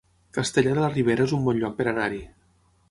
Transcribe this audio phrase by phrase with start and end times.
[0.37, 2.23] Castellar de la Ribera es un bon lloc per anar-hi